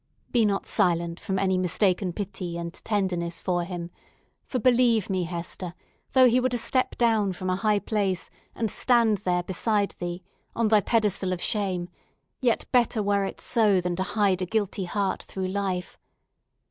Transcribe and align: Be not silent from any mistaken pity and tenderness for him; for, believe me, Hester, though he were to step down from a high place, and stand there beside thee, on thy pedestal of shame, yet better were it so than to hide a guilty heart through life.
Be 0.31 0.45
not 0.45 0.65
silent 0.65 1.19
from 1.19 1.37
any 1.37 1.59
mistaken 1.59 2.11
pity 2.11 2.57
and 2.57 2.73
tenderness 2.73 3.39
for 3.39 3.63
him; 3.65 3.91
for, 4.47 4.57
believe 4.57 5.11
me, 5.11 5.25
Hester, 5.25 5.75
though 6.13 6.27
he 6.27 6.39
were 6.39 6.49
to 6.49 6.57
step 6.57 6.97
down 6.97 7.33
from 7.33 7.51
a 7.51 7.55
high 7.55 7.77
place, 7.77 8.31
and 8.55 8.71
stand 8.71 9.19
there 9.19 9.43
beside 9.43 9.91
thee, 9.99 10.23
on 10.55 10.69
thy 10.69 10.81
pedestal 10.81 11.33
of 11.33 11.39
shame, 11.39 11.87
yet 12.39 12.65
better 12.71 13.03
were 13.03 13.25
it 13.25 13.39
so 13.39 13.79
than 13.79 13.95
to 13.95 14.01
hide 14.01 14.41
a 14.41 14.47
guilty 14.47 14.85
heart 14.85 15.21
through 15.21 15.49
life. 15.49 15.99